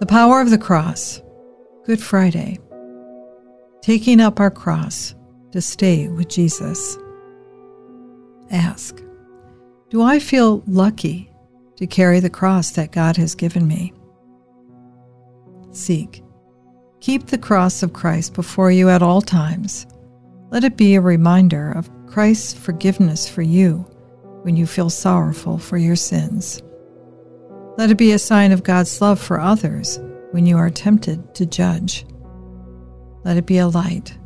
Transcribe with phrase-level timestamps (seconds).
[0.00, 1.22] The power of the cross.
[1.84, 2.58] Good Friday.
[3.80, 5.14] Taking up our cross
[5.52, 6.98] to stay with Jesus.
[8.50, 9.00] Ask
[9.90, 11.30] Do I feel lucky
[11.76, 13.92] to carry the cross that God has given me?
[15.70, 16.24] Seek.
[17.00, 19.86] Keep the cross of Christ before you at all times.
[20.50, 23.86] Let it be a reminder of Christ's forgiveness for you
[24.42, 26.60] when you feel sorrowful for your sins.
[27.76, 29.98] Let it be a sign of God's love for others
[30.30, 32.06] when you are tempted to judge.
[33.24, 34.16] Let it be a light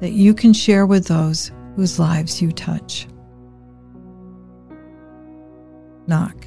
[0.00, 3.06] that you can share with those whose lives you touch.
[6.08, 6.46] Knock.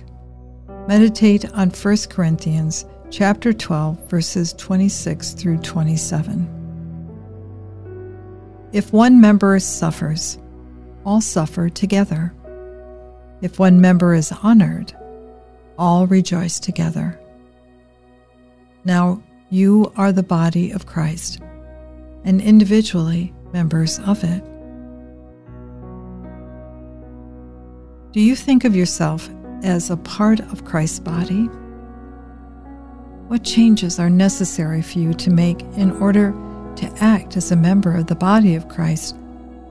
[0.89, 6.57] Meditate on 1 Corinthians chapter 12 verses 26 through 27.
[8.73, 10.37] If one member suffers,
[11.05, 12.33] all suffer together.
[13.41, 14.93] If one member is honored,
[15.81, 17.19] all rejoice together.
[18.85, 21.41] Now you are the body of Christ,
[22.23, 24.43] and individually members of it.
[28.13, 29.27] Do you think of yourself
[29.63, 31.45] as a part of Christ's body?
[33.27, 36.31] What changes are necessary for you to make in order
[36.75, 39.15] to act as a member of the body of Christ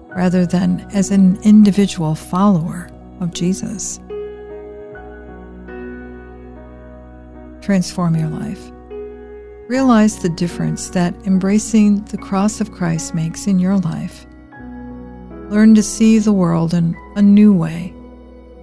[0.09, 4.01] rather than as an individual follower of Jesus?
[7.61, 8.71] Transform your life.
[9.69, 14.27] Realize the difference that embracing the cross of Christ makes in your life.
[15.51, 17.95] Learn to see the world in a new way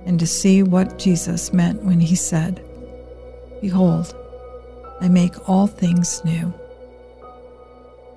[0.05, 2.63] and to see what Jesus meant when he said,
[3.61, 4.15] Behold,
[4.99, 6.53] I make all things new.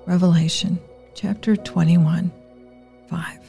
[0.05, 0.79] Revelation
[1.13, 2.31] chapter 21,
[3.09, 3.41] 5.